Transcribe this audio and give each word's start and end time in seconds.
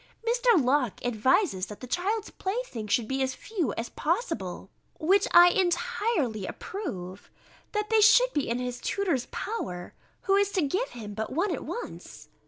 Mr. 0.27 0.59
Locke 0.59 0.99
advises, 1.05 1.67
that 1.67 1.79
the 1.79 1.85
child's 1.85 2.31
playthings 2.31 2.91
should 2.91 3.07
be 3.07 3.21
as 3.21 3.35
few 3.35 3.71
as 3.73 3.89
possible, 3.89 4.71
which 4.99 5.27
I 5.31 5.49
entirely 5.49 6.47
approve: 6.47 7.29
that 7.73 7.91
they 7.91 8.01
should 8.01 8.33
be 8.33 8.49
in 8.49 8.57
his 8.57 8.81
tutor's 8.81 9.27
power, 9.27 9.93
who 10.21 10.33
is 10.35 10.51
to 10.53 10.63
give 10.63 10.89
him 10.89 11.13
but 11.13 11.31
one 11.33 11.53
at 11.53 11.63
once. 11.63 12.29